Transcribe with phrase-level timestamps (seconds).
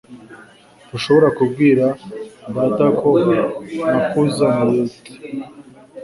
[0.87, 1.85] Ntushobora kubwira
[2.55, 3.09] data ko
[3.85, 4.93] nakuzaniye t